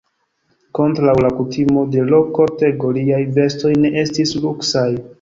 [0.79, 4.91] Kontraŭ la kutimo de l' kortego, liaj vestoj ne estis luksaj.